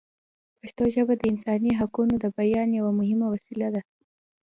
پښتو 0.59 0.83
ژبه 0.95 1.13
د 1.17 1.21
انساني 1.31 1.71
حقونو 1.79 2.13
د 2.23 2.25
بیان 2.37 2.69
یوه 2.79 2.91
مهمه 2.99 3.27
وسیله 3.33 3.67
ده. 3.75 3.81